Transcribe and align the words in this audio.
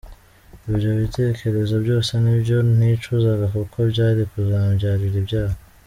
Ibyo 0.69 0.89
bitekerezo 0.99 1.75
byose 1.85 2.11
nibyo 2.23 2.57
nicuzaga 2.77 3.45
kuko 3.55 3.77
byari 3.91 4.21
kuzambyarira 4.31 5.17
ibyaha. 5.23 5.55